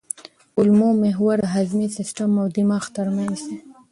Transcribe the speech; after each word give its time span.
کولمو 0.53 0.89
محور 1.03 1.35
د 1.41 1.45
هاضمي 1.55 1.87
سیستم 1.97 2.29
او 2.41 2.47
دماغ 2.55 2.83
ترمنځ 2.97 3.37
دی. 3.47 3.57